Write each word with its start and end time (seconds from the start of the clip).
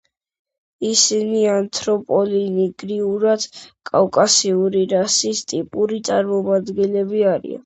ისინი 0.91 1.41
ანთროპოლოგიურად 1.55 3.45
კავკასიური 3.91 4.83
რასის 4.95 5.45
ტიპური 5.55 6.03
წარმომადგენლები 6.11 7.25
არიან. 7.35 7.59